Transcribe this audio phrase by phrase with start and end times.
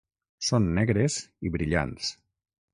[0.47, 1.19] Són negres
[1.49, 2.13] i brillants.